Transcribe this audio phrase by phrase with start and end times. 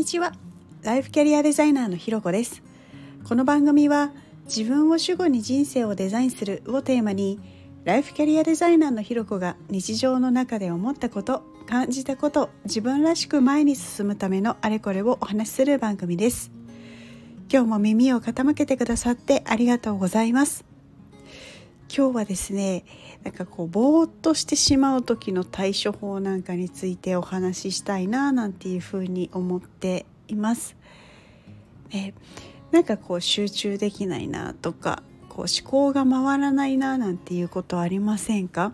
[0.00, 0.32] にちは。
[0.82, 2.62] ライフキャリアデザイナーのひろこです。
[3.28, 4.12] この番組は
[4.46, 7.38] 自分を主語に人生をデザインするをテーマに
[7.84, 16.50] ライフキャリアデザイナーのひろこが日常の中で思ったこと感じたこと自分らしく前に進むためのあれこれをお話しする番組です。
[17.52, 20.69] 今日も耳を傾けてくださってありがとうございます。
[21.92, 22.84] 今日はですね
[23.24, 30.76] なんかこうぼーっとしてしまう時の対処法なんかについてお話ししたいななんていうふうに思っています。
[31.92, 32.14] ね、
[32.70, 38.72] なんかこう集中できないなとかこう思考が回らないななんていうことありませんか？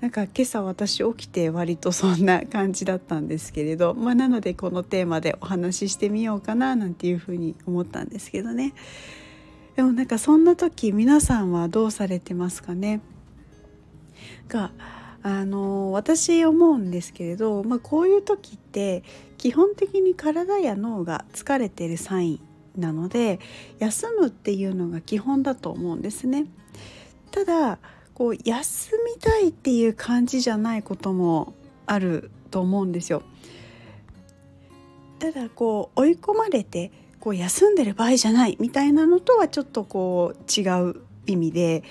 [0.00, 8.74] なんか今朝私起きて割とそんな感じだったんですけれど、まあ、なのでこのテーマでお話ししてみようかななんていうふうに思ったんですけどね。
[9.76, 13.00] でもなんかそんな時皆さんはどうされてますかね？
[14.48, 14.70] が
[15.22, 19.02] あの私思うんですけれど、まあ、こういう時って
[19.38, 22.40] 基本的に体や脳が疲れてるサイン
[22.80, 23.40] なので
[23.78, 26.46] 休むっていうのが基本だと思うんですね。
[27.30, 27.78] ただ
[28.14, 31.54] こう休みたいっていう感じじゃないことも
[31.86, 33.22] あると思うんですよ。
[35.18, 36.92] ただこう追い込まれて
[37.24, 41.82] こう休んでる場合じゃないみたいなのとはちょっとこう違う意味で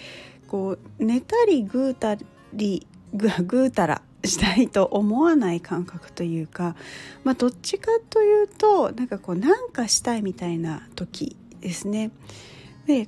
[0.47, 2.15] こう寝たりぐうた
[2.53, 6.75] り ぐぐうたらしたいと思わない感覚というか、
[7.23, 12.11] まあ、どっちかというとなんかこうなんかしたいみたいな時ですね。
[12.85, 13.07] で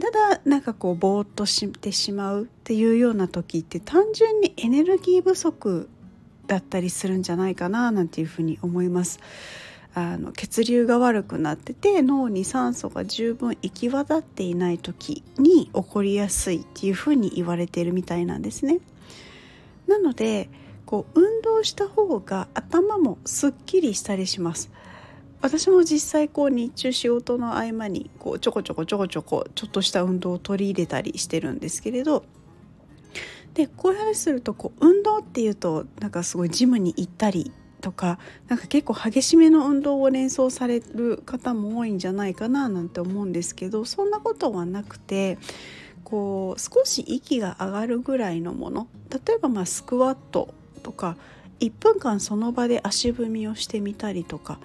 [0.00, 5.88] ただなんかこうぼーっとしてしまうっていうような時って単純にエネルギー不足
[6.46, 9.18] だったりするんじゃないかななんていうふうに思います。
[9.96, 18.80] あの血流が悪くなってて脳に酸素が十分行き渡っていない時に起こりやすいっていうふうに言われているみたいなんですね。
[19.86, 20.50] なので
[20.84, 24.70] こう運動した方が頭もすっきりしたりします。
[25.40, 32.24] 私も実際こう日中仕事の合間にこうちょこちょこちょこちょこちょっとした運動を取り入れたりしてるんですけれど
[33.52, 37.52] でこういう話するとこう運動っていうとなんかすごいジムに行ったり
[37.84, 38.18] とか
[38.48, 45.36] なんか結構激しめの運動を連想される方も多いんじゃないかななんて思うんですけどそんなことはなくて
[46.02, 51.18] こう少し息が上がるぐらいのもの例えばまあスクワットとか
[51.60, 54.58] 1分間その場で足踏みをしてみたりとか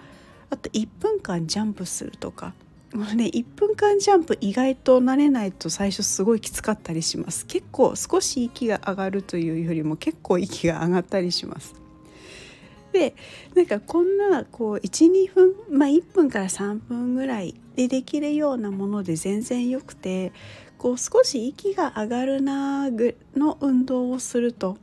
[0.50, 2.53] あと1分間ジャンプするとか
[2.94, 7.46] もうね1分間ジャンプ意外と慣れないと最初すごいきつかったりします。
[7.46, 11.75] 結構少し息が上がるというよりも結構息が上がったりします。
[12.91, 13.16] で
[13.55, 20.31] なんかこんなこう12分まあ1分から3分ぐらいでできるようなもので全然よくて
[20.77, 24.78] こう少し息が上がるなぐの運動をすると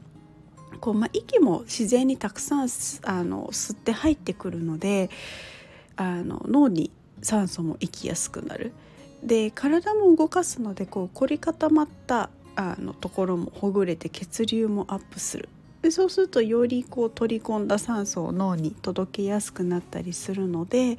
[0.81, 2.69] こう、まあ、息も自然にたくさん
[3.03, 5.11] あの吸って入ってくるので
[5.97, 6.91] あの脳に
[7.23, 8.73] 酸素も行きやすくなる。
[9.23, 15.49] で体も動かすのでこう凝り固まったあのところもほぐれて血流もアップする
[15.83, 20.99] でそうするとよりこう取り込んだ酸素を脳に届けやすくなったりするので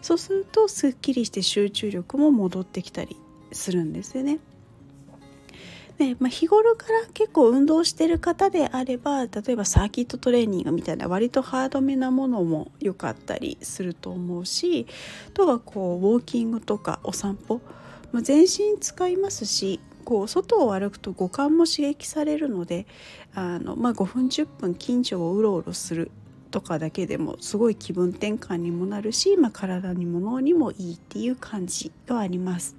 [0.00, 3.16] そうするとすっきりして集中力も戻ってきたり
[3.52, 4.38] するんですよね。
[5.98, 14.86] でまあ、日頃から結構運動してる方であれば例えばサーキットトレーニングみたいな割とハードめなものも良かったりすると思うし
[15.28, 17.60] あとはこうウォーキングとかお散歩、
[18.10, 22.86] まあ、全身使いますしこう外を歩くと五感も刺激されるので
[23.34, 26.10] あの、まあ、5分10分近所をうろうろする
[26.50, 32.76] とかだけでもすごい気分転換にもなるし、まあ、体にも脳にもいいっていう感じがあります。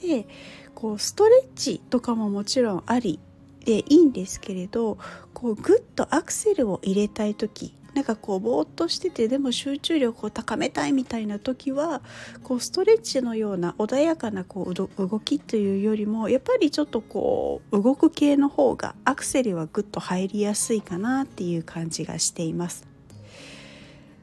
[0.00, 0.28] で
[0.74, 3.18] こうストレッチとかももちろんあり
[3.64, 4.96] でいいんですけれど
[5.34, 12.00] こうグッとアクセルを入れたい時なんかこうぼーっとしててでも集中力を高めたいみたいな時は
[12.44, 14.88] こうストレッチのような穏やかなこう動
[15.18, 22.86] きというよりもやっぱりちょっとこう動く系の方がアクセルはグッと入りやすいかなっていう感じがしています。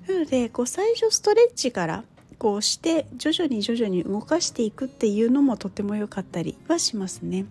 [0.08, 2.06] なのでこう最初ストレッチから
[2.40, 7.46] こうして徐々に徐々に動かしていくっていうのもとても良かったりはしますね。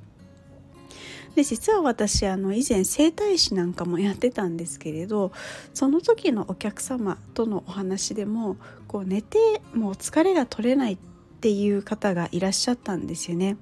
[1.34, 5.32] で実は私あの以前整体師なんかもやってたんですけれど
[5.72, 10.96] その時のお客様とのお話でもこう寝てもう疲れが取れないっ
[11.40, 13.56] ていう方がいらっしゃったんですよね。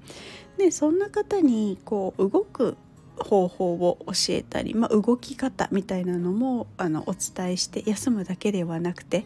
[0.57, 2.77] でそんな方にこう動く
[3.17, 9.25] 方法を教えたり、まあ、動き方みたいなのもあのお伝えして休むだけではなくて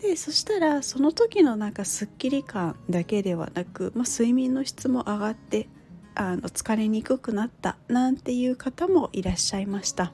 [0.00, 5.68] でそしたらその時のなんかすっきり感だけではなく、まあ、睡眠の質も上がって
[6.14, 10.12] あの疲れにくくなったなんていう方もいらっしゃいました。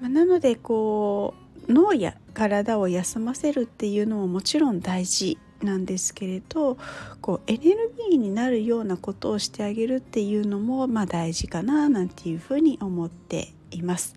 [0.00, 1.34] まあ、なのでこ
[1.68, 6.76] う脳や体を休ませるっていうのももちろん大事なんですけれど
[7.20, 14.16] こうエネルギーになるようなことをしてあげるっていうのもまあ大事かななんていうふうに思っています。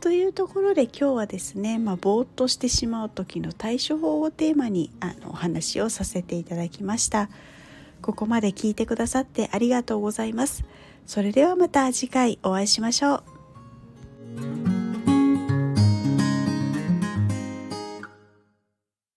[0.00, 7.28] というところで今日はですね、まあ、ぼーっとしてしまう時の対処法をテーマにあのお話をさせていただきました。
[8.02, 10.64] ここまで聞いてくださってありがとうございます。
[11.06, 13.31] それではまた次回お会いしましょう。